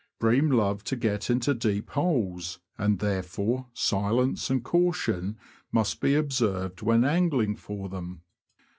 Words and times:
Bream 0.19 0.49
love 0.49 0.83
to 0.85 0.95
get 0.95 1.29
into 1.29 1.53
deep 1.53 1.91
holes, 1.91 2.57
and 2.75 2.97
therefore 2.97 3.67
silence 3.75 4.49
and 4.49 4.63
caution 4.63 5.37
must 5.71 6.01
be 6.01 6.15
observed 6.15 6.81
when 6.81 7.03
angling 7.03 7.55
for 7.55 7.87
them. 7.87 8.23